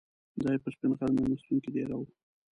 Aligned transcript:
دای 0.43 0.57
په 0.63 0.69
سپین 0.73 0.91
غر 0.97 1.09
میلمستون 1.15 1.57
کې 1.63 1.69
دېره 1.75 1.95
و. 1.97 2.01